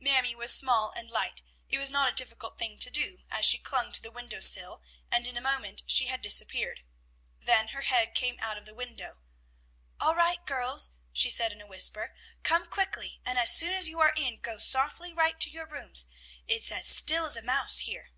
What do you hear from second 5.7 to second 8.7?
she had disappeared. Then her head came out of